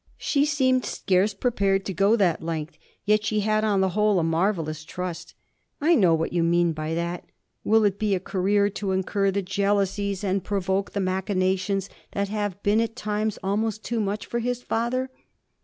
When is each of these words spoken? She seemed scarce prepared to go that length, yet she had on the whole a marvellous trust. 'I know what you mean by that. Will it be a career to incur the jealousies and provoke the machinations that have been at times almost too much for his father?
She 0.17 0.45
seemed 0.45 0.83
scarce 0.83 1.35
prepared 1.35 1.85
to 1.85 1.93
go 1.93 2.15
that 2.15 2.41
length, 2.41 2.75
yet 3.05 3.23
she 3.23 3.41
had 3.41 3.63
on 3.63 3.81
the 3.81 3.89
whole 3.89 4.17
a 4.17 4.23
marvellous 4.23 4.83
trust. 4.83 5.35
'I 5.79 5.93
know 5.93 6.15
what 6.15 6.33
you 6.33 6.41
mean 6.41 6.73
by 6.73 6.95
that. 6.95 7.23
Will 7.63 7.85
it 7.85 7.99
be 7.99 8.15
a 8.15 8.19
career 8.19 8.67
to 8.71 8.93
incur 8.93 9.29
the 9.29 9.43
jealousies 9.43 10.23
and 10.23 10.43
provoke 10.43 10.93
the 10.93 10.99
machinations 11.01 11.87
that 12.13 12.29
have 12.29 12.63
been 12.63 12.81
at 12.81 12.95
times 12.95 13.37
almost 13.43 13.83
too 13.85 13.99
much 13.99 14.25
for 14.25 14.39
his 14.39 14.63
father? 14.63 15.11